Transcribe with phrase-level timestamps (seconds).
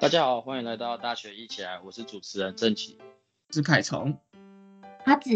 [0.00, 2.96] 大家好，欢迎来到大学一起来，我是主持人郑奇。
[3.50, 4.16] 是凯虫，
[5.04, 5.30] 阿紫，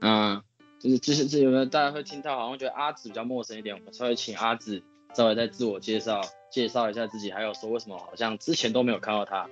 [0.00, 0.40] 嗯，
[0.78, 4.80] 就是之前这有没有大家会听到，好像觉得阿紫比较陌生一点，我们稍微请阿紫
[5.12, 6.20] 稍微再自我介绍，
[6.52, 9.50] 介绍一下自己，还有说为什么好像之前都没有看到他。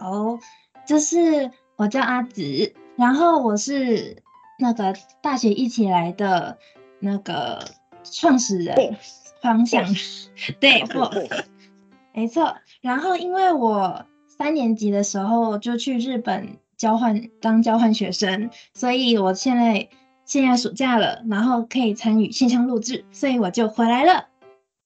[0.00, 0.36] 好，
[0.84, 4.20] 就是我叫阿紫，然后我是
[4.58, 6.58] 那个大学一起来的
[6.98, 7.64] 那个
[8.02, 8.96] 创始人
[9.40, 9.84] 方向，
[10.58, 11.44] 对 Boss，boss，
[12.14, 12.56] 没错。
[12.80, 19.88] 然后因为我三年级的时候就去日本交换当交换学生，所以我现在
[20.24, 24.28] 现在暑假了，然后可以参与线上录制，所以我就回来了。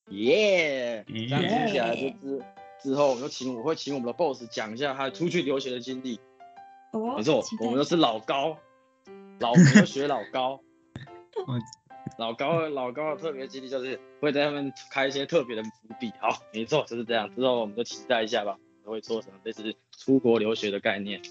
[0.09, 2.43] 耶、这样听起来就耶之
[2.81, 6.19] 之后，我们就请我会请我们的 boss 讲一下他出去留学的经历。
[6.93, 8.57] 哦没错我们都是老高，
[9.39, 10.59] 老我们都学老高
[11.45, 11.59] 我。
[12.17, 15.69] 老高老高的特别基地就是会在他们开一些特别的伏
[15.99, 16.11] 笔。
[16.19, 17.33] 好，没错，就是这样。
[17.35, 21.21] 之后我们就期待一下吧，会做什么类似出国留学的概念。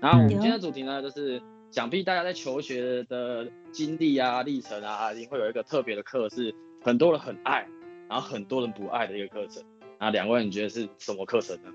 [0.00, 7.66] 然后我们今天的主题呢，就是想必大家在求学的经历啊、历程啊，一定会有一个特别的课，是很多人很爱，
[8.08, 9.62] 然后很多人不爱的一个课程。
[9.98, 11.70] 那两位你觉得是什么课程呢？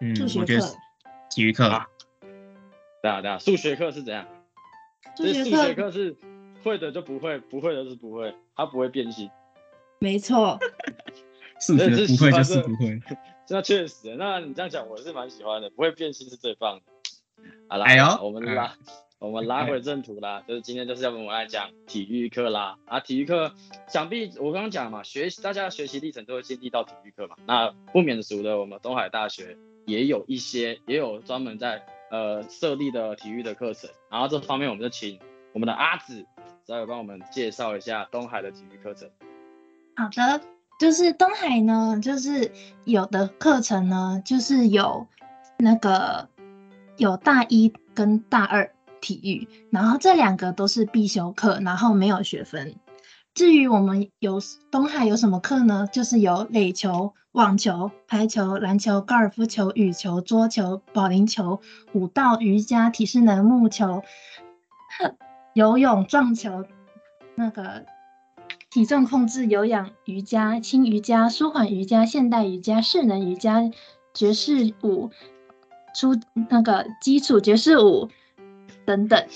[0.00, 0.76] 嗯，数学课我觉得是
[1.30, 1.86] 体育课，啊
[3.00, 4.26] 对啊对啊，数学课是怎样？
[5.16, 6.16] 就是数学课是
[6.62, 9.30] 会的就不会，不会的是不会，它不会变心。
[10.00, 10.58] 没错，
[11.60, 13.00] 数学不会就是不会。
[13.50, 17.44] 那确实，那你这样讲我是蛮喜欢的，不会变心是最棒的。
[17.68, 18.74] 好啦，哎呦我们拉、
[19.18, 22.78] 我们拉回正途啦，就是今天就是要跟我们来讲体育课啦。
[22.86, 23.52] 啊，体育课
[23.88, 27.36] 想必我刚刚讲嘛，学习大家的学习历程都会经历到体育课嘛。
[27.46, 35.20] 那不免俗的，我们东海大学也有一些也有专门在呃设立的体育的课程，然后这方面我们就请
[35.52, 36.24] 我们的阿紫
[36.66, 39.08] 稍微帮我们介绍一下东海的体育课程。
[39.96, 40.40] 好的，
[40.78, 42.52] 就是东海呢，就是
[42.84, 45.06] 有的课程呢，就是有
[45.58, 46.28] 那个
[46.96, 52.76] 有大一跟大二体育，然后这两个都是必修课，然后没有学分。
[53.34, 54.40] 至于我们有
[54.70, 55.88] 东海有什么课呢？
[55.90, 61.60] 就是有垒球、网球、排球、篮球、高尔夫球、羽球、桌球、保龄球、
[61.92, 64.02] 舞蹈、瑜伽、体适能、木球、
[65.54, 66.64] 游泳、撞球，
[67.34, 67.84] 那个
[68.70, 73.70] 体重控制、有氧瑜伽、轻瑜伽、舒缓瑜伽、现代瑜伽、势能瑜伽、
[74.14, 75.10] 爵士舞、
[75.94, 76.18] 出
[76.48, 78.08] 那个基础爵士舞
[78.86, 79.26] 等等。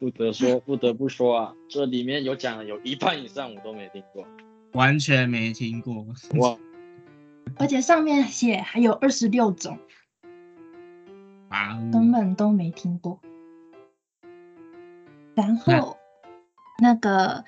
[0.00, 4.24] 不得说，不得不说啊，这里面有讲的有一半以上我都没听过。
[4.72, 6.06] 完全没听过。
[6.40, 6.56] 哇，
[7.56, 9.78] 而且上面写还有二十六种，
[11.50, 13.20] 哇哦，根本都没听过。
[15.38, 15.96] 然后
[16.82, 17.44] 那个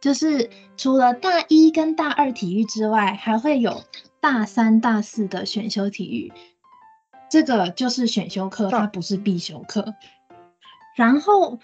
[0.00, 3.82] 就是除了大一跟大二体育之外，还会有
[4.18, 6.32] 大三、大四的选修体育，
[7.28, 9.94] 这个就是选修课，它不是必修课。
[10.96, 11.58] 然后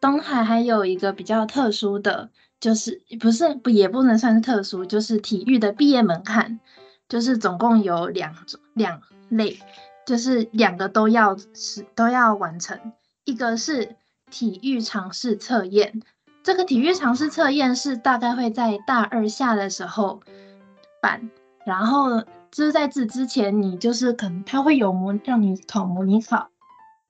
[0.00, 6.60] 东海还有一个比较特殊的，就是不是不也不能算是特殊，就是体育的毕业门槛，
[7.08, 9.58] 就是总共有两种两类，
[10.06, 12.92] 就是两个都要是都要完成，
[13.24, 13.96] 一个是
[14.30, 16.02] 体育常识测验，
[16.42, 20.20] 这个体育常识测验是大概会在大二下的时候
[21.00, 21.30] 办，
[21.64, 22.20] 然后
[22.50, 26.48] 就是在这之前，你就是可能他会有模让你考模拟考，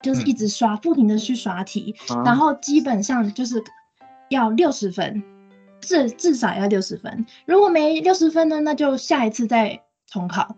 [0.02, 3.62] 就是一直刷，不停的去刷题，啊然后基本上就是
[4.28, 5.22] 要六十分，
[5.80, 7.26] 至至少要六十分。
[7.46, 10.54] 如果没六十分呢，那就下一次再重考。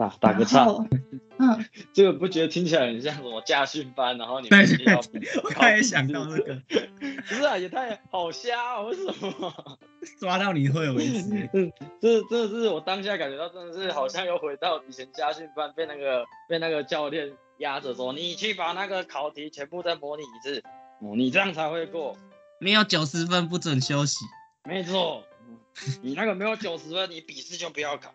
[0.00, 0.64] 打打个岔
[1.36, 4.16] 嗯， 这个不觉得听起来很像什么驾训班？
[4.16, 6.62] 然后你 对们也要对我考也想到这个，
[7.28, 9.02] 不是啊，也太好瞎哦，为什
[9.38, 9.78] 么？
[10.18, 11.50] 抓到你会为止。
[11.52, 20.62] 嗯，这真的是我当下感觉到，真的是好像又回到以前家训班，被那个被那个教练压着说，你去把那个考题全部再模拟一次，
[21.00, 22.16] 哦，你这样才会过。
[22.58, 24.24] 没有九十分不准休息。
[24.64, 25.58] 没错，嗯
[26.02, 28.14] 你那个没有九十分，你笔试就不要考。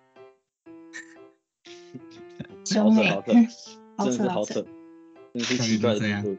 [2.80, 3.02] 好扯，
[3.98, 4.66] 好真的是好扯
[5.34, 6.38] 真是奇怪的程度。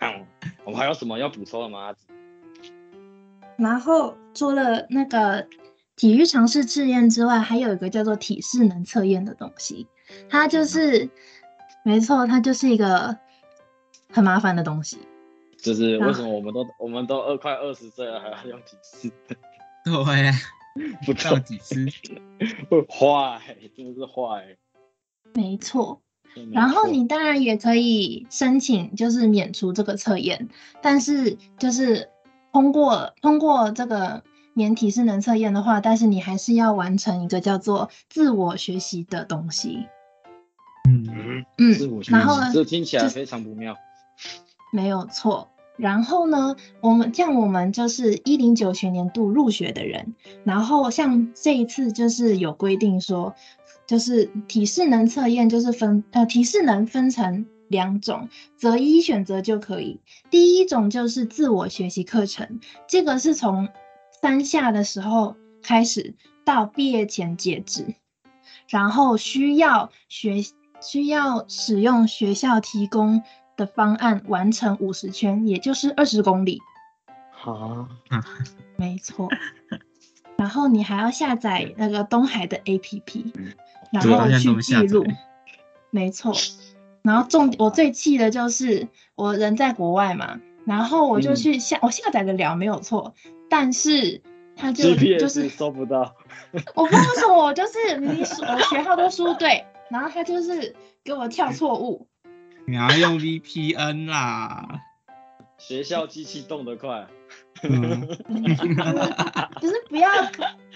[0.00, 0.26] 嗯
[0.64, 1.94] 我们还有什么要补充的吗？
[3.56, 5.46] 然后除了那个
[5.96, 9.86] 体育常识测验之外，还有一个叫做体适能测验的东西，
[10.28, 11.08] 它就是，
[11.84, 13.16] 没错，它就是一个
[14.10, 14.98] 很麻烦的东西。
[15.56, 19.10] 就是啊为什么我们都我们都二快二十岁了，还要用体适？
[19.84, 19.94] 对
[20.26, 20.32] 啊，
[21.06, 21.86] 不到到几次？
[22.88, 23.40] 坏，
[23.76, 24.56] 真的是坏。
[25.34, 26.00] 没错，
[26.52, 30.48] 然后你当然也可以申请，就是免除这个测验，
[30.82, 32.08] 但是就是
[32.52, 34.22] 通过通过这个
[34.54, 39.86] 免体适能测验的话，但是你还是要完成一个叫做自我学习的东西。
[40.88, 43.76] 嗯，嗯，嗯自我学然后这听起来非常不妙。
[44.72, 45.48] 没有错。
[45.76, 53.36] 然后呢，我们像我们就是一零九学年度入学的人，然后像这一次就是有规定说，
[53.88, 59.98] 就是体适能测验就是分呃体适能分成两种，择一选择就可以。
[60.30, 63.68] 第一种就是自我学习课程，这个是从
[64.20, 66.14] 三下的时候开始
[66.44, 67.94] 到毕业前截止，
[68.68, 70.44] 然后需要学
[70.80, 73.22] 需要使用学校提供
[73.56, 76.60] 的方案完成五十圈，也就是二十公里。
[77.42, 77.88] 啊，
[78.76, 79.30] 没错。
[80.36, 83.32] 然后你还要下载那个东海的 APP，
[83.92, 85.06] 然后去记录。
[85.90, 86.34] 没错。
[87.02, 93.14] 然后重我最气的就是我人在国外嘛，然后我就嗯去下、我下载的了没有错，
[93.48, 94.20] 但是
[94.56, 96.14] 它就就是收不到。
[96.74, 100.74] 我不知道为什么我就是明明输我学号都输对，然后它就是
[101.04, 102.06] 给我跳错误。
[102.66, 104.82] 你要用 VPN 啦。
[105.56, 107.06] 学校机器动得快，
[107.64, 108.06] 嗯，
[109.60, 110.08] 就是不要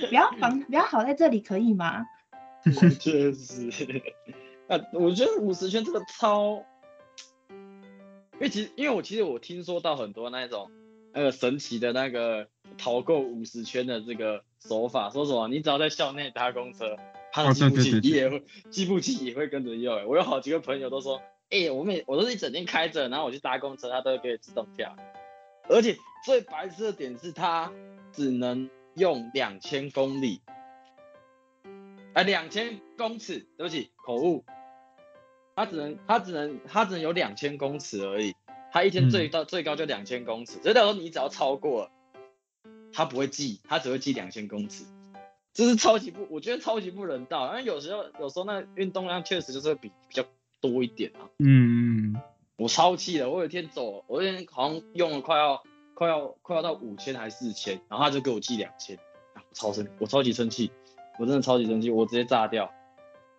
[0.08, 2.06] 不要防不要好在这里可以吗？
[2.98, 4.02] 确实。
[4.68, 6.64] 啊，我觉得五十圈这个超，
[8.34, 10.70] 因为其实因为我其实我听说到很多那种
[11.12, 12.48] 那个神奇的那个
[12.78, 16.96] 逃过五十圈的这个手法，说什么你只要在校内搭公车，
[17.32, 20.06] 他的哦计步对对对器也会计步器也会跟着用。
[20.06, 21.20] 我有好几个朋友都说，
[21.50, 24.96] 哎、我每我都是一整天开着，然后我去搭公车，它都会给我自动跳。
[25.68, 27.70] 而且最白痴的点是，它
[28.12, 30.40] 只能用两千公里，
[32.14, 34.44] 啊，两千公尺，对不起，口误。
[35.54, 38.34] 他只能他只能他只能有两千公尺而已，
[38.72, 41.90] 他一天最到、最高就两千公尺，所以到时候你只要超过了，
[42.92, 44.84] 它不会记，他只会记两千公尺，
[45.52, 47.48] 这是超级不，我觉得超级不人道。
[47.50, 50.24] 因为有时候有时候那运动量确实就是会比比较
[50.60, 51.28] 多一点啊。
[51.38, 52.16] 嗯，
[52.56, 55.62] 我超气的，我有一天走，我有一天好像用了快要
[55.94, 58.96] 快要快要到五千还是四千，然后他就给我记两千，
[59.34, 60.70] 啊我超生，我超级生气，
[61.18, 62.70] 我真的超级生气，我直接炸掉。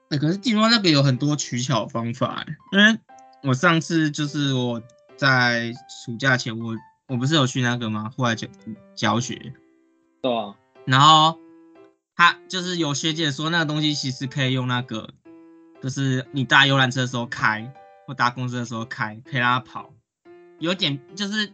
[0.10, 3.00] 欸可是地方那个有很多取巧方法欸，因为
[3.42, 4.82] 我上次就是我
[5.18, 6.76] 在暑假前，我
[7.08, 8.12] 我不是有去那个吗？
[8.16, 8.48] 户外教
[8.96, 9.54] 教学，
[10.22, 10.56] 对啊，
[10.86, 11.40] 然后
[12.16, 15.10] 他就是有学姐说那个东西其实可以用那个，
[15.82, 17.74] 就是你搭游览车的时候开，
[18.06, 19.92] 或搭公车的时候开，可以让它跑，
[20.60, 21.52] 有点就是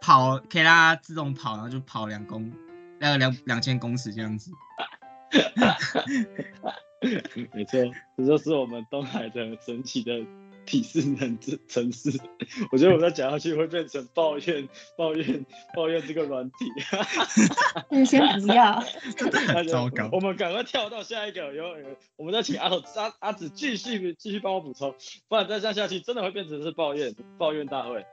[0.00, 2.52] 跑可以让它自动跑，然后就跑两公
[3.00, 4.52] 那个两两千公尺这样子。
[7.52, 7.78] 没错，
[8.16, 10.24] 这就是我们东海的神奇的
[10.64, 12.10] 体适能之城市。
[12.72, 15.44] 我觉得我再讲下去会变成抱怨、抱怨、
[15.74, 16.56] 抱怨这个软体。
[17.90, 18.82] 嗯，先不要。
[19.16, 20.18] 真的很糟糕我。
[20.18, 24.94] 们赶快跳到下一个，有有，我们再请阿头阿阿紫继续继续帮我补充，
[25.28, 28.04] 不然再这样下去真的会变成是抱怨抱怨大会。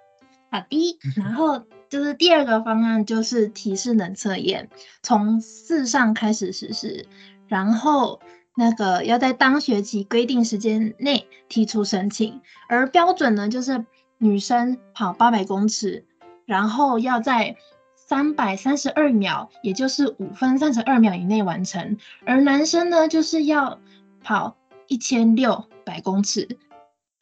[0.54, 4.70] 好的，然后就是第二个方案就是提示能测验，
[5.02, 7.08] 从四上开始实施，
[7.48, 8.20] 然后
[8.56, 12.40] 那个要在当学期规定时间内提出申请，
[12.70, 13.84] 而标准呢就是
[14.20, 16.06] 女生跑八百公尺，
[16.46, 17.56] 然后要在
[17.96, 23.80] 三百三十二秒，也就是五分三十二秒以内完成，而男生呢就是要
[24.24, 26.60] 跑一千六百公尺，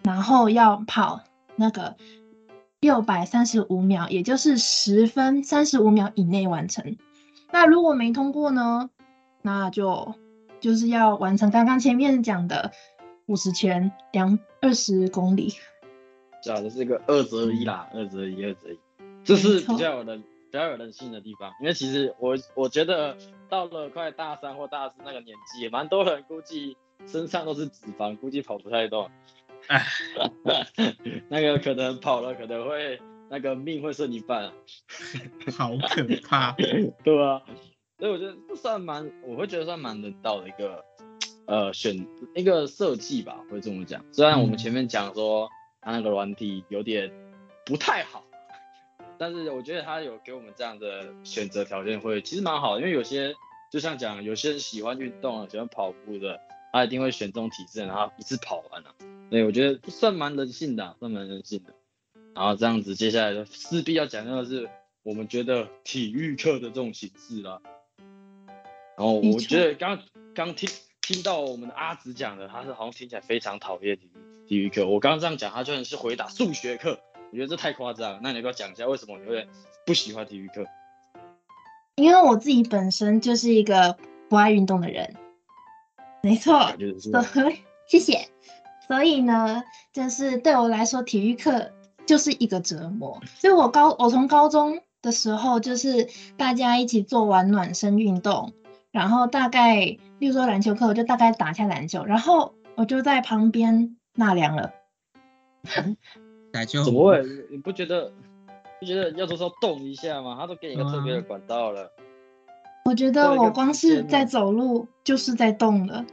[0.03, 1.21] 然后要跑
[1.55, 1.95] 那个
[2.81, 6.97] 六百三十五秒，也就是十分三十五秒以内完成。
[7.51, 8.89] 那如果没通过呢，
[9.43, 10.15] 那就
[10.59, 12.71] 就是要完成刚刚前面讲的
[13.27, 15.53] 五十圈两二十公里。
[16.41, 18.79] 讲的是一个二择一啦，二择一，二择一，
[19.23, 21.51] 这是比较有人比较有人性的地方。
[21.61, 23.15] 因为其实我我觉得
[23.47, 29.07] 到了快大三或大四那个年纪，蛮多人估计身上都是脂肪，估计跑不太动。
[29.67, 29.85] 唉，
[31.29, 32.99] 那个可能跑了可能会
[33.29, 34.53] 那个命会剩一半、啊，
[35.57, 36.51] 好可怕！
[37.03, 37.43] 对吧、
[37.97, 40.83] 所以我觉得这算蛮，我会觉得算蛮人道的一个
[41.45, 44.03] 呃选一个设计吧，会这么讲。
[44.11, 45.49] 虽然我们前面讲说
[45.81, 47.11] 它那个软体有点
[47.65, 48.23] 不太好，
[49.17, 53.33] 但是我觉得它有给我们这样的选择条件会其实蛮好的，因为有些
[53.71, 56.39] 就像讲有些人喜欢运动啊，喜欢跑步的，
[56.71, 58.93] 他一定会选这种体质，然后一次跑完啊。
[59.29, 61.73] 所以我觉得算蛮人性的啊、算蛮人性的。
[62.33, 64.69] 然后这样子，接下来就势必要讲到的是
[65.03, 67.61] 我们觉得体育课的这种形式啦。
[68.97, 69.99] 然后我觉得刚
[70.33, 70.69] 刚听
[71.01, 74.87] 听到我们的阿紫讲的，他是好像听起来非常讨厌体育体育课。
[74.87, 76.99] 我刚刚这样讲，他居然是回答数学课，
[77.31, 78.19] 我觉得这太夸张了。
[78.21, 79.47] 那你要不要讲一下为什么你会
[79.85, 80.65] 不喜欢体育课？
[81.95, 83.97] 因为我自己本身就是一个
[84.29, 85.15] 不爱运动的人，
[86.21, 88.27] 没错，感觉是所以谢谢。
[88.87, 89.63] 所以呢，
[89.93, 91.71] 就是对我来说，体育课
[92.05, 93.21] 就是一个折磨。
[93.37, 98.53] 所以我高我从高中的时候，就是大家一起做完暖身运动，
[98.91, 99.77] 然后大概，
[100.19, 104.73] 例如说篮球课，我就大概打一下篮球，然后我就在旁边纳凉了。
[106.51, 107.23] 打球怎么会？
[107.49, 108.11] 你不觉得
[108.79, 110.35] 不觉得要多少动一下吗？
[110.37, 111.89] 他都给你一个特别的管道了。
[112.91, 116.05] 我觉得我光是在走路就是在动了。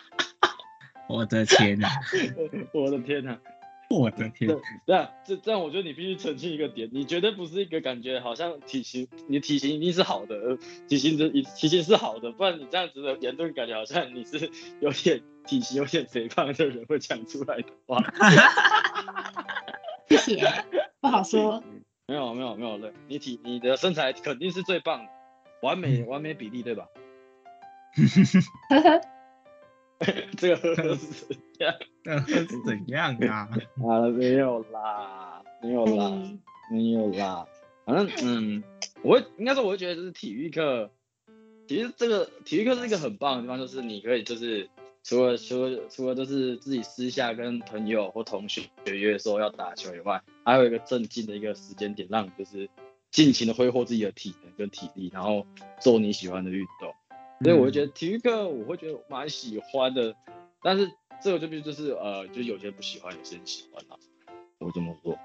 [1.08, 1.88] 我的天哪！
[2.74, 3.38] 我的天哪！
[3.88, 4.60] 我的天这！
[4.86, 18.04] 这样这这样，我觉得你必须澄清一个点，你绝对不是一个感觉好像体型，你体型一定是好的，呃体型的体型是好的，不然你这样子的言论感觉好像你是有点体型有点肥胖的人会讲出来的话。
[20.06, 20.46] 谢谢，
[21.00, 21.64] 不好说。
[22.06, 25.10] 没有没有没有了，你体你的身材肯定是最棒的，
[25.62, 26.88] 完美完美比例对吧？
[30.36, 31.74] 这个呵呵是怎样？
[32.26, 33.48] 这是怎样啊？
[33.82, 36.10] 啊，没有啦，没有啦。
[36.14, 37.46] 嗯没有啦，
[37.86, 38.62] 反正嗯，
[39.00, 40.90] 我会应该说，我会觉得就是体育课，
[41.66, 44.68] 其实这个体育课是一个很棒的地方，就是你可以就是
[45.02, 52.68] 除了除了除了就是自己私下跟朋友或同学约说要打球以外，还有一个正经的一个时间点，让你就是
[53.10, 55.46] 尽情的挥霍自己的体能跟体力，然后
[55.80, 56.92] 做你喜欢的运动。
[57.42, 60.14] 所以我会觉得体育课我会觉得蛮喜欢的，
[60.62, 60.90] 但是
[61.22, 63.96] 这个就必须就是呃，就是有些不喜欢，有些人喜欢啊，
[64.58, 65.16] 我这么说。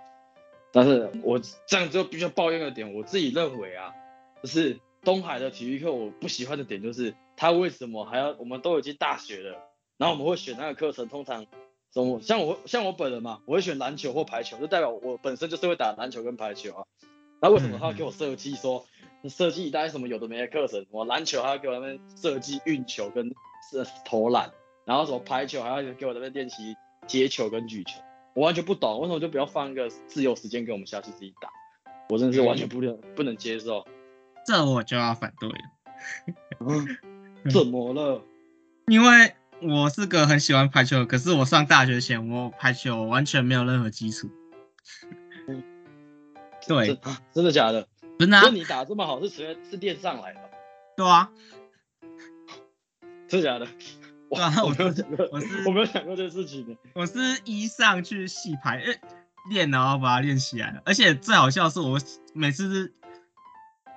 [0.71, 3.93] 但是我这样就必须要抱怨的点，我自己认为啊，
[4.41, 9.59] 就是东海的体育课我不喜欢的点就是他为什么还要我们都已经大学了，
[9.97, 11.45] 然后我们会选那个课程，通常
[11.91, 16.85] 什么像我像我本人嘛，我会选篮球或排球，就代表我本身就是会打篮球跟排球啊。
[17.43, 18.85] 那为什么他要给我设计说
[19.27, 20.85] 设计一大堆什么有的没的课程？
[20.91, 23.27] 我篮球还要给我那边设计运球跟
[23.69, 24.49] 是投篮，
[24.85, 26.73] 然后什么排球还要给我那边练习
[27.05, 27.99] 接球跟举球，
[28.33, 31.49] 我完全不懂，为什么就不要放一个自由时间给我们下去自己打？
[32.07, 33.85] 我真的是完全不能不能接受。
[34.45, 38.23] 这我就要反对了，怎么了？
[38.87, 44.29] 因为我是个很喜欢排球的，可是我上大学前我排球完全没有任何基础。
[46.67, 46.97] 对
[47.33, 47.87] 真，的假的？
[48.19, 50.39] 真的、啊所以，你打这么好是学是练上来的，
[50.95, 51.31] 对啊，
[53.27, 53.67] 真的假的？
[54.29, 56.75] 我对啊我我没有想过，我是我没有想过这个事情呢。
[56.95, 58.93] 我是一上去细排，呃，
[59.49, 60.81] 练然后把它练起来了。
[60.85, 61.99] 而且最好笑的是，我
[62.33, 62.93] 每次是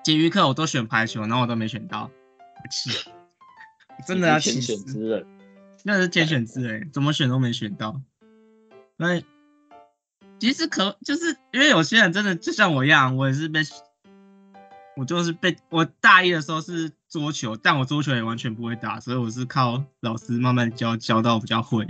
[0.05, 2.11] 体育课我都选排球，然后我都没选到，
[4.07, 4.93] 真的要气天选死。
[4.93, 5.27] 之人。
[5.85, 8.01] 那是天选之人，怎么选都没选到。
[8.97, 9.23] 那
[10.39, 13.61] 其实可就是因为有些人真的就像我一样，我也是被，
[14.97, 21.87] 我就是被我大一的时候是桌球，但我桌球也完全不会打，所以我是靠老师慢慢教教到比较会。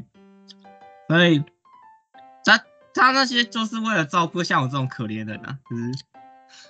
[1.09, 1.43] 所以
[2.45, 5.93] 他他那些就是为了照顾像我这种可怜人啊，就是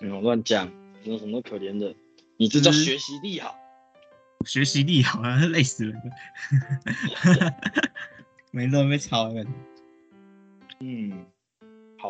[0.01, 0.67] 没有乱讲，
[1.05, 1.95] 没有什么可怜的，
[2.37, 3.55] 你这叫就是学习力好。
[4.45, 6.03] 学习力好啊， 累死人了。
[8.53, 9.47] 每次都被吵人。
[10.81, 11.27] 嗯，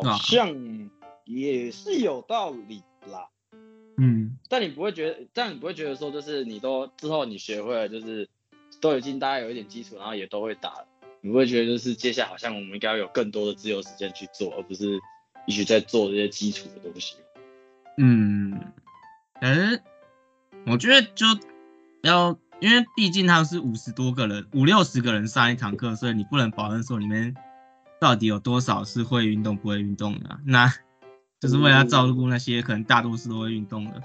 [0.01, 0.89] 好像
[1.25, 3.27] 也是有道理啦。
[3.97, 8.29] 嗯，但你不会觉得，但你不会觉得说，就是你都之后你学会了，就是
[8.79, 10.87] 都已经大家有一点基础，然后也都会打了，
[11.21, 14.99] 你不会觉得就是接下来好像我们应该要有更多的自由时间去做，而不是
[15.47, 17.15] 一直在做这些基础的东西。
[17.97, 18.71] 嗯，
[19.41, 19.81] 可是
[20.67, 21.25] 我觉得就
[22.03, 27.35] 要，因为毕竟他们是五十多个人，五六十个人上一堂课，所以你不能保证说里面
[27.99, 30.71] 到底有多少是会运动不会运动的啊、那
[31.39, 34.01] 就是为了照顾那些可能大多数都会运动的。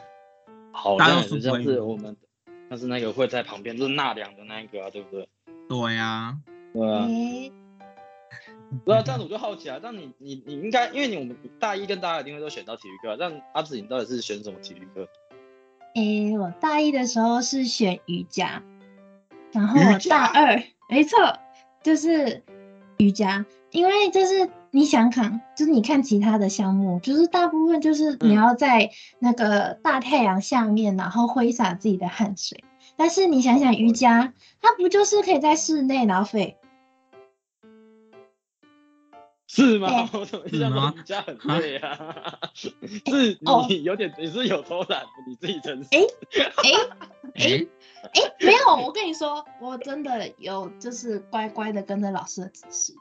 [0.72, 2.16] 好大多数不会运是我们，
[2.68, 5.28] 但是那个会在旁边就是纳凉的那一个啊，对不对？
[5.68, 6.38] 对呀、
[6.72, 7.52] 对啊，诶
[8.84, 15.06] 不知道这样子我就好奇啊，但你你你应该，因为你我们大一跟大二一定会都选到体育课啊，但阿紫你到底是选什么体育课？
[15.94, 18.62] 诶，我大一的时候是选瑜伽，
[19.52, 21.18] 然后我大二，没错，
[21.82, 22.42] 就是
[22.96, 32.62] 瑜伽，因为就是你想看，就是你看其他的项目，就是大部分就是你嗯要在那个大太阳下面，然后挥洒自己的汗水。
[32.97, 36.57] 但是你想想瑜伽，它不就是可以在室内然后飞？
[39.49, 39.88] 是吗？
[39.88, 42.38] 哎 我怎么印象中是吗瑜伽很累啊？
[42.55, 45.85] 是哦你有点，你是有偷懒，你自己承认。
[45.93, 45.99] 哎
[46.55, 47.69] 哎诶
[48.02, 52.95] 哎，没有，我跟你说，我真的有就是乖乖的跟着老师的指示，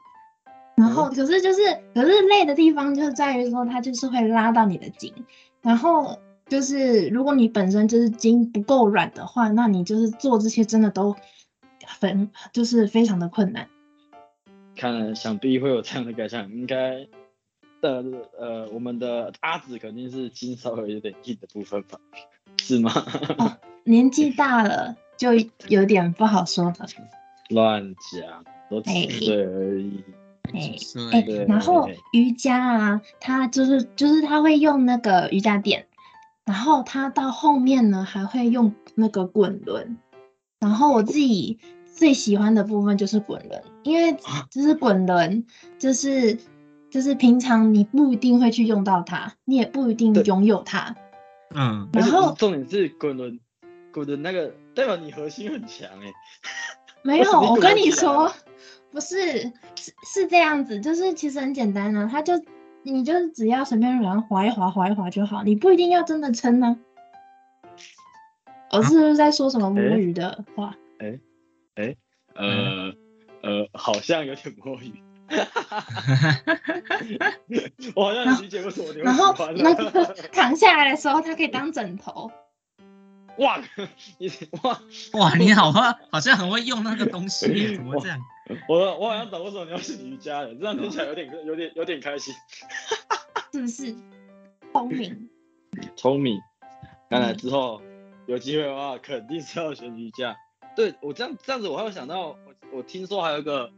[0.74, 1.60] 然后可是就是
[1.94, 5.12] 可是累的地方就是在于说它就是会拉到你的筋，
[5.60, 11.14] 然后就是如果你本身就是筋不够软的话，那你就是做这些真的都
[12.00, 13.68] 很就是非常的困难。
[14.74, 17.06] 看来想必会有这样的感想，应该
[17.80, 18.02] 的
[18.38, 22.00] 呃，我们的阿紫肯定是筋稍微有点硬的部分吧，
[22.56, 22.90] 是吗？
[23.38, 25.30] 哦，年纪大了就
[25.68, 26.74] 有点不好说了。
[27.50, 30.02] 乱讲，都几岁而已。
[30.54, 30.76] 哎
[31.12, 35.86] 哎对然后瑜伽啊，他就是就是他会用那个瑜伽垫，
[36.44, 39.96] 然后他到后面呢还会用那个滚轮，
[40.60, 41.58] 然后我自己
[41.94, 44.16] 最喜欢的部分就是滚轮，因为
[44.50, 45.44] 就是滚轮
[45.78, 46.38] 就是
[46.90, 50.94] 就是平常你不一定会去用到它，你也不一定拥有它，
[51.54, 53.38] 嗯，然后重点是滚轮，
[53.92, 56.12] 滚轮那个代表你核心很强哎、
[57.02, 58.34] 没有，我跟你说了，
[58.92, 59.42] 不是，
[59.76, 62.34] 是是这样子，就是其实很简单啊，它就
[62.82, 66.78] 你就是只要随便软滑一滑滑一滑就好，你不一定要真的撑呢、
[68.70, 70.76] 我是不是在说什么摸鱼的话？
[70.98, 71.18] 哎
[71.74, 71.96] 哎
[72.34, 72.92] 呃
[73.42, 75.02] 呃，好像有点摸鱼。
[77.94, 79.90] 我好像有理解为什么你然后那个。
[80.30, 82.30] 躺下来的时候，它可以当枕头。
[83.38, 83.58] 哇，
[84.18, 84.30] 你
[84.62, 84.78] 哇，
[85.14, 88.20] 哇， 你好啊，好像很会用那个东西，怎么会这样？
[88.68, 92.34] 我我好像懂为什么你要学瑜伽了，这样听起来有点有点有点开心。
[93.52, 93.94] 是不是？
[94.72, 95.30] 聪明，
[95.96, 96.40] 聪明，
[97.10, 97.82] 看来之后
[98.26, 100.36] 有机会的话，肯定是要学瑜伽。
[100.74, 102.38] 对我这样这样子，我还有想到，我
[102.72, 103.70] 我听说还有一个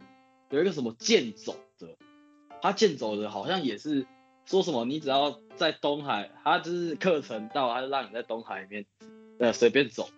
[0.50, 1.88] 有一个什么健走的，
[2.62, 4.06] 他健走的好像也是
[4.46, 8.86] 说什么，你只要在东海，他就是课程到，他就让你在东海里面
[9.40, 10.08] 呃随便走。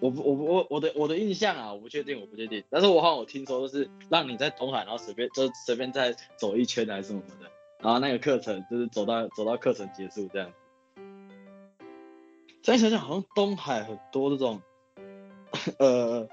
[0.00, 10.50] 我不我不我我的我的印象啊，我不确定，我不确定，但是我好像我听说，就是让你在东海，然后随便就随便再走一圈还是什么的，然后那个课程就是走到走到课程结束这样。
[12.62, 14.60] 这样想想，好像东海很多这种，
[15.78, 16.28] 呃，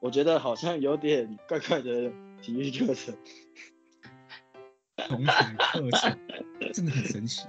[0.00, 2.10] 我觉得好像有点怪怪的
[2.42, 3.14] 体育课程。
[4.96, 6.18] 同海课程
[6.72, 7.44] 真的很神奇。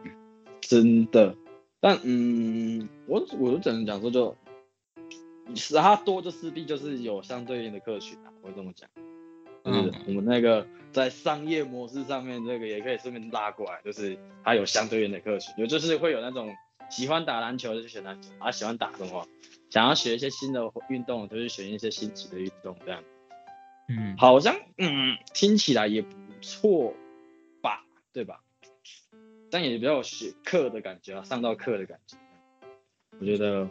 [0.60, 1.34] 真的，
[1.80, 4.36] 但嗯，我我就只能讲说就，
[5.56, 8.88] 是它多就势必就是有相对应的客群啊，我会这么讲。
[9.62, 16.54] 就是嗯我们那个在商业模式上面，这个也可以顺便拉过来，就是它有相对应的客群，有就是会有那种
[16.90, 19.26] 喜欢打篮球的就选篮球，啊喜欢打的话，
[19.68, 23.04] 想要学一些新的运动，就是选一些新奇的运动这样。
[23.88, 26.94] 嗯，好像嗯听起来也不错
[27.60, 28.40] 吧，对吧？
[29.50, 32.16] 但也比较有学课的感觉啊，上到课的感觉，
[33.18, 33.68] 我觉得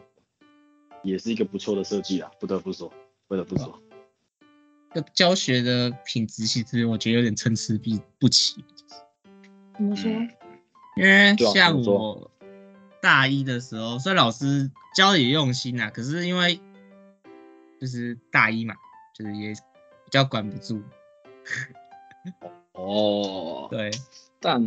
[1.03, 2.91] 也是一个不错的设计啊，不得不说，
[3.27, 3.81] 不得不说。
[4.93, 8.63] 这教学的品质其实我觉得有点参差不不齐，
[9.75, 10.09] 怎么说？
[10.97, 12.29] 因为像我
[13.01, 16.59] 大一的时候，虽然老师教的也用心啊，可是因为
[17.79, 18.75] 就是大一嘛，
[19.15, 20.81] 就是也比较管不住，
[22.73, 23.91] 哦，对，
[24.41, 24.61] 但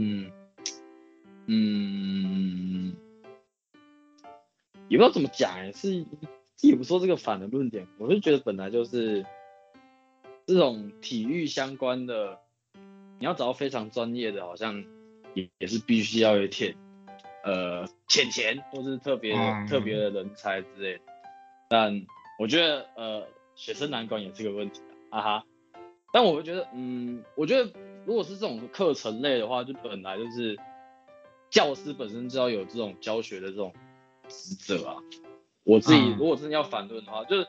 [1.47, 2.95] 嗯，
[4.93, 6.05] 也不知道怎么讲哎、是
[6.61, 9.25] 也不说这个反的论点，我是觉得本来就是
[10.45, 12.39] 这种体育相关的，
[13.19, 14.85] 你要找到非常专业的，好像
[15.33, 16.77] 也也是必须要有一点
[17.43, 21.01] 呃钱钱或是特别、嗯特别的人才之类的。
[21.71, 22.05] 但
[22.39, 25.45] 我觉得呃学生难管也是个问题啊，哈哈。
[26.13, 27.73] 但我会觉得，嗯，我觉得
[28.05, 30.59] 如果是这种课程类的话，就本来就是
[31.49, 33.73] 教师本身就要有这种教学的这种
[34.33, 34.97] 职责啊。
[35.65, 37.47] 我自己嗯如果真的要反论的话，就是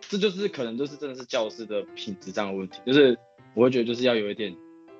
[0.00, 3.18] 这就是可能就是真的是教师的品质上的问题，就是
[3.54, 4.56] 我会觉得就是要有一点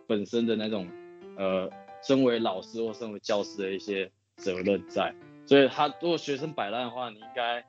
[0.09, 0.88] 本身的那种
[1.37, 1.70] 呃，
[2.02, 5.14] 身为老师或身为教师的一些责任在。
[5.46, 7.64] 所以他如果学生摆烂的话，你应该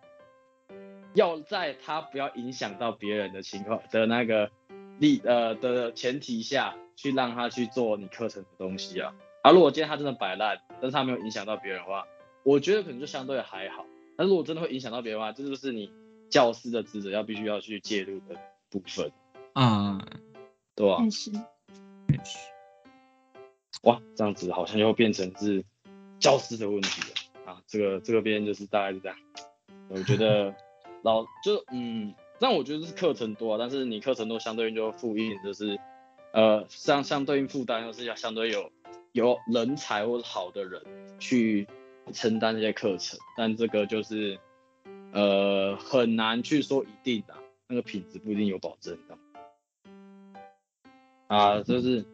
[1.14, 4.50] 要在他不要影响到别人的情况的那个
[4.98, 9.14] 力呃的前提下去让他去做你课程的东西啊。
[9.44, 12.08] 啊，如果今天他真的摆烂，但是他没有影响到别人的话，
[12.48, 13.86] 我觉得可能就相对还好。
[14.16, 15.92] 但如果真的会影响到别人的话，这就是你
[16.30, 19.12] 教师的职责要必须要去介入的部分，
[19.52, 20.00] 啊、
[20.74, 21.32] 对吧、确实，
[23.84, 25.62] 哇，这样子好像又变成是
[26.20, 27.62] 教师的问题了啊！
[27.68, 29.18] 这个这个边就是大概是这样。
[29.90, 30.56] 我觉得
[31.04, 35.78] 老就嗯，但我觉得是课程多、啊，但是你课程多，相对应就复印就是
[36.32, 38.72] 呃相相对应负担又是要相对有
[39.12, 40.82] 有人才或者好的人
[41.20, 41.68] 去
[42.14, 44.40] 承担这些课程，但这个就是
[45.12, 47.36] 呃很难去说一定的、
[47.68, 49.18] 那个品质不一定有保证的。
[51.28, 52.06] 啊，就是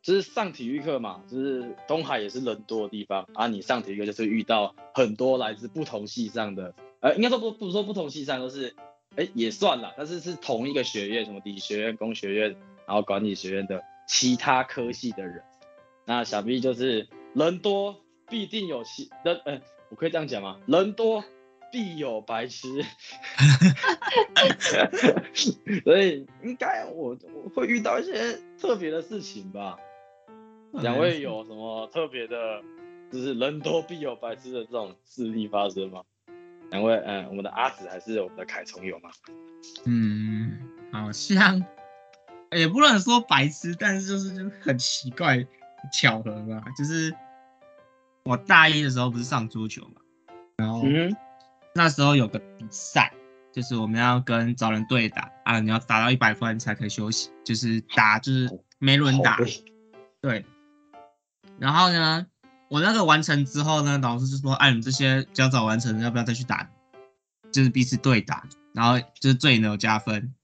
[0.00, 3.48] 就是上体育课嘛，就是东海也是人多的地方啊。
[3.48, 8.76] 你上体育课就是遇到很多来自不同系上的，呃，应该说不不说不同系上，都是，
[9.16, 15.42] 哎，也算了，但是是同一个学院，什么理学院、工学院，然后管理学院的其他科系的人。
[16.06, 20.58] 那想必就是人多必定有其人，呃，我可以这样讲吗？
[20.66, 21.22] 人多。
[21.72, 22.66] 必有白痴，
[25.84, 29.78] 所以应该我我会遇到一些特别的事情吧。
[30.72, 32.60] 两位有什么特别的，
[33.12, 36.02] 就是人多必有白痴的这种事例发生吗？
[36.72, 39.10] 两位，嗯，我们的阿紫还是我们的凯虫有吗？
[39.84, 40.58] 嗯，
[40.92, 41.64] 好像
[42.50, 45.46] 也不能说白痴，但是就是就很奇怪
[45.92, 46.64] 巧合吧。
[46.76, 47.14] 就是
[48.24, 50.00] 我大一的时候不是上桌球嘛，
[50.56, 50.82] 然后。
[51.72, 53.12] 那时候有个比赛，
[53.52, 59.38] 就是我们要跟找人对打啊，你要打到一百分才可以休息，就是打就是没轮打，
[60.20, 60.44] 对。
[61.60, 62.26] 然后呢，
[62.68, 66.68] 我那个完成之后呢，老师就说：“哎，你们这些较早完成的，要不要再去打？
[67.52, 70.34] 就是彼此对打，然后就是最能有加分。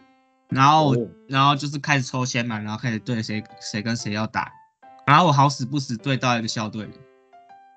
[0.49, 0.95] 然后，
[1.29, 4.53] 然后就是开始抽签嘛，然后开始对谁谁跟谁要打。
[5.09, 6.93] 然后我好死不死对到一个校队的。”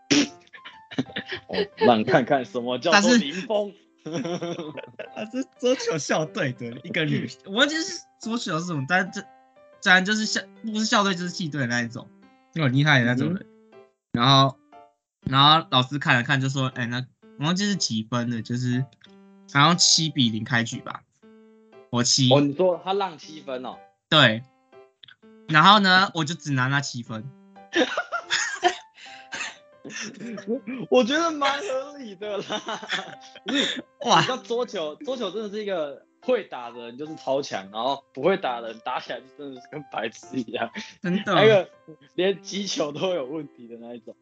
[1.47, 3.73] 哦，让看看什么叫做林峰。
[5.15, 9.21] 他是桌球校队的一个女， 我忘记是桌球是什么，但这
[9.83, 12.07] 当然就是校不是校队就是系队那一种，
[12.55, 13.45] 很厉害的那种人。
[14.13, 14.57] 然后，
[15.25, 17.05] 然后老师看了看就说：“哎，那
[17.37, 18.83] 我忘记是几分的，就是
[19.53, 21.03] 好像七比零开局吧。”
[21.91, 22.31] 我七。
[22.33, 23.77] 哦，你说他让七分哦？
[24.09, 24.43] 对。
[25.47, 27.29] 然后呢，我就只拿那七分。
[30.89, 32.61] 我觉得蛮合理的啦，
[34.05, 40.69] 哇，像桌球，桌球真的是一个会打的人就是超强，然后不会打的人打起来就真的是跟白痴一样，
[41.01, 41.69] 真的，那个
[42.15, 44.15] 连击球都有问题的那一种，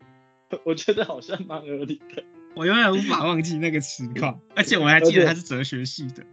[0.63, 2.23] 我觉得好像蛮合理的。
[2.55, 6.23] 我永远无法忘记那个情况， 而且我还记得他是哲学系的。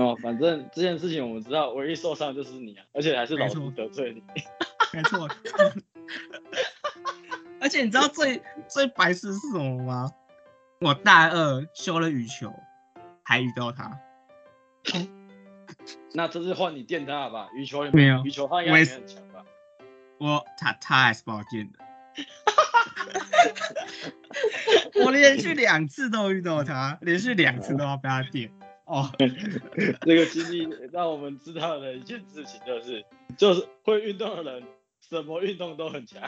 [0.00, 4.22] 哦，反正这件事情我们知道，唯一受伤就是你啊，而且还是老师得罪你。
[4.94, 5.28] 没错。
[7.62, 10.10] 而且你知道最最白痴是什么吗？
[10.80, 12.52] 我大二修了羽球，
[13.22, 14.00] 还遇到他。
[16.12, 17.48] 那这是换你电他了吧？
[17.54, 19.44] 羽球没有，羽球他应该很强吧？
[20.18, 21.78] 我他他还是把我电的。
[25.04, 28.50] 我连续两次都遇到他，连续两次都要被他电。
[28.84, 29.08] 哦，
[30.02, 33.04] 这个经历让我们知道了一件事情，就是
[33.36, 34.64] 就是会运动的人。
[35.08, 36.22] 什么运动都很强，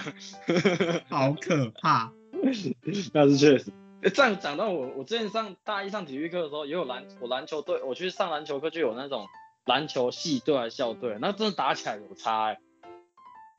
[1.08, 2.12] 好可怕。
[2.42, 3.72] 那是确实。
[4.12, 9.26] 这样讲到我，我之前上大一上体育课的时候，也有篮我篮球队，我去上篮球课就有那种
[9.64, 12.60] 篮球系队还是校队，那真的打起来有差哎。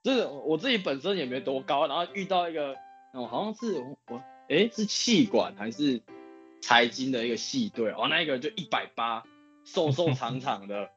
[0.04, 2.76] 就是我自己本身也没多高，然后遇到一个，
[3.14, 6.00] 哦好像是我哎是气管还是
[6.62, 9.24] 财经的一个系队，哦那一个就一百八，
[9.64, 10.92] 瘦瘦长长的。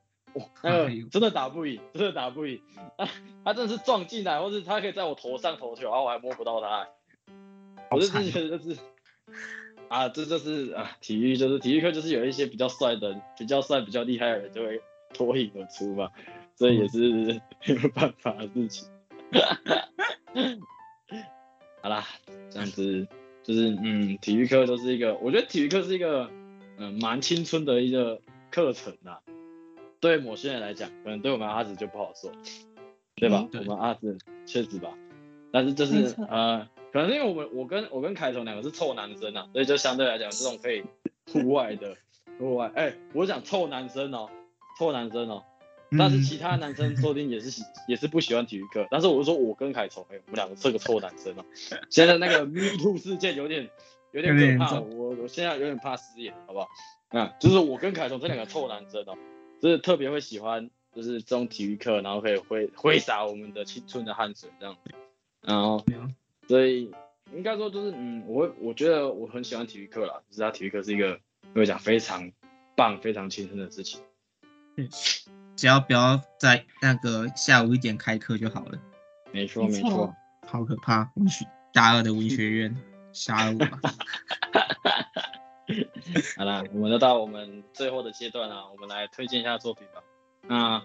[0.63, 2.61] 那个真的打不赢，真的打不赢。
[2.97, 3.09] 啊，
[3.45, 6.89] 他真的是撞进来，或是他可以在我头上投球，然后我还摸不到他。
[7.91, 8.79] 我就是觉得就是，
[9.89, 14.81] 啊，这就是啊，体育就是体育课就是有一些比较帅的、比较帅、比较厉害的人就会
[15.15, 16.11] 脱颖而出嘛，
[16.57, 18.89] 这也是没有办法的事情。
[21.81, 22.05] 好啦，
[22.51, 23.07] 这样子
[23.43, 26.29] 就是嗯，体育课就是一个，我觉得体育课是一个
[26.77, 28.21] 嗯蛮青春的一个
[28.51, 29.21] 课程啊。
[30.01, 32.31] 对某些人来讲，可能对我们阿紫就不好说，
[33.17, 33.47] 对吧？
[33.53, 34.91] 我们阿紫确实吧，
[35.53, 40.85] 但是就是呃，可能因为我们我跟我跟凯彤两个是臭男生啊，所以就相对来讲这种可以
[41.33, 41.97] 户外的
[42.39, 44.29] 户外，哎，我讲臭男生哦，
[44.79, 45.43] 臭男生哦，
[45.99, 51.45] 但是其他男生说不定也是喜也是不喜欢体育课，但是我说我跟凯彤，哎，我们两个是个臭男生哦。
[51.91, 53.69] 现在那个 Me Too 事件有点
[54.13, 56.69] 有点可怕，我我现在有点怕失言，好不好？
[57.09, 59.17] 啊，就是我跟凯彤这两个臭男生哦。
[59.61, 64.91] 就是特别会喜欢，就是这种体育课，然后可以挥挥洒我们的青春的汗水这样子，
[65.43, 65.85] 然后，
[66.47, 66.91] 所以
[67.35, 71.19] 应该说就是，嗯，我我觉得我很喜欢体育课啦，就是他体育课是一个，
[71.55, 72.31] 我讲非常
[72.77, 74.01] 棒、非常青春的事情。
[74.77, 74.89] 嗯，
[75.57, 78.79] 只要不要在那个下午一点开课就好了。
[79.33, 80.15] 没错没错，
[80.47, 82.77] 好可怕，文学大二的文学院
[83.13, 83.59] 下午。
[86.39, 90.03] 好了，我们就到我们最后的阶段了，我们来推荐一下作品吧。
[90.43, 90.83] 那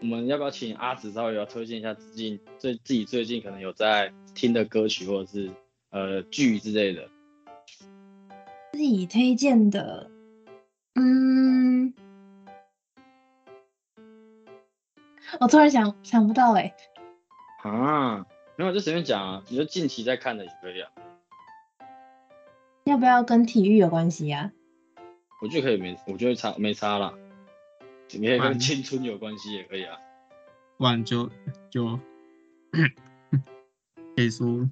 [0.00, 5.50] 我们要不要请阿紫稍微要推荐一下最近最自己最近可能有在听的歌曲或者是
[5.90, 7.08] 呃剧之类的？
[8.72, 10.10] 自己推荐的，
[10.94, 11.92] 嗯，
[15.40, 16.74] 我突然想想不到哎。
[17.62, 18.24] 啊，
[18.56, 20.90] 没有就随便讲啊，你就近期在看的也可以啊。
[22.84, 24.50] 要不要跟体育有关系呀、
[25.40, 27.12] 我觉得可以没，我觉得差没差啦。
[28.10, 29.96] 你可以嗯跟青春有关系也可以啊。
[30.76, 31.30] 不然就
[31.70, 31.98] 就
[34.16, 34.68] 可以说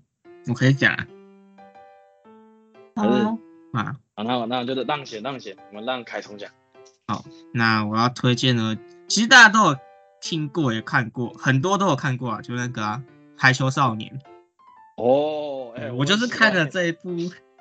[0.49, 1.07] 我可以讲啊
[2.97, 3.39] 好啊，
[3.73, 3.97] 啊。
[4.17, 6.51] 好，那那就是让贤让贤，我们让凯聪讲。
[7.07, 8.77] 好那我要推荐呢，
[9.09, 9.77] 其实大家都有
[10.21, 13.03] 听过也看过，很多都有看过啊，就那个啊
[13.41, 14.19] 《排球少年》
[15.03, 17.09] 哦，哎、我就是看了了这一部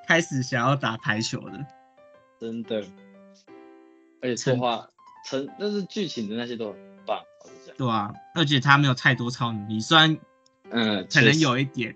[0.10, 1.66] 开始想要打排球的。
[2.40, 2.84] 真的，
[4.24, 4.90] 而且策划
[5.24, 7.24] 成，但是剧情的那些都很棒，
[7.78, 10.18] 对啊，而且他没有太多超能力，虽然
[10.72, 11.96] 嗯，可能有一点，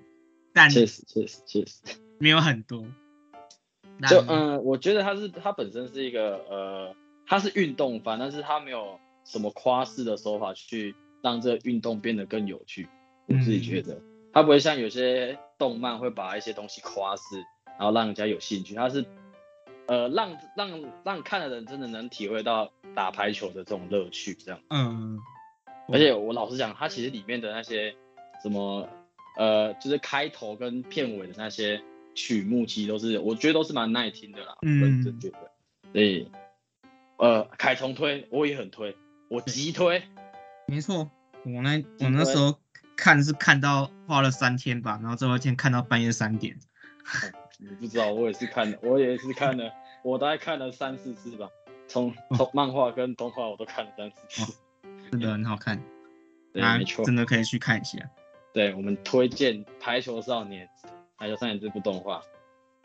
[0.54, 1.82] 但确实确实确实，
[2.20, 2.86] 没有很多。
[3.98, 6.96] 那就嗯，我觉得他是他本身是一个呃，
[7.26, 12.88] 他是运动番，但是他没有什么夸饰的手法去让这个运动变得更有趣。
[13.26, 14.00] 我自己觉得，
[14.32, 17.44] 他不会像有些动漫会把一些东西夸饰，
[17.78, 18.74] 然后让人家有兴趣。
[18.76, 19.06] 他是
[19.86, 24.60] 呃，让让让看的人真的能体会到打排球的这种乐趣，这样。
[24.70, 25.20] 嗯，
[25.90, 27.94] 而且我老实讲，它其实里面的那些
[28.42, 28.88] 什么
[29.38, 31.84] 呃，就是开头跟片尾的那些
[32.16, 35.52] 曲目，其实都是我觉得都是蛮耐听的啦，嗯认真觉得。
[35.92, 36.32] 所以
[37.18, 38.96] 呃，凯虫推我也很推，
[39.28, 40.02] 我急推。
[40.68, 41.12] 没错，
[41.44, 42.58] 我那我那时候
[42.96, 46.58] 看是看到花了三天吧，然后最后一天看到半夜三点。
[47.60, 49.72] 你不知道，我也是看了，我也是看了，
[50.04, 51.50] 我大概看了三四次吧，
[51.88, 54.58] 从从漫画跟动画我都看了三四次。
[55.12, 55.82] 真的很好看，
[56.52, 57.06] 对，没错。
[57.06, 58.00] 真的可以去看一下。
[58.52, 60.68] 对我们推荐《排球少年》
[61.18, 62.22] 《排球少年》这部动画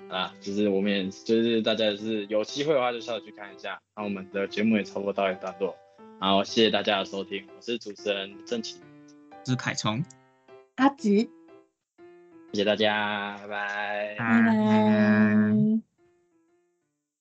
[0.09, 3.81] 啊，就是我们也就是大家也是有机会的话就下去看一下。
[3.97, 5.77] 那我们的节目也差不多到一段落，
[6.21, 8.81] 然后谢谢大家的收听，我是主持人郑奇，
[9.45, 10.03] 这是凯虫，
[10.77, 11.38] 阿紫。
[12.53, 15.88] 谢谢大家，拜拜，拜拜。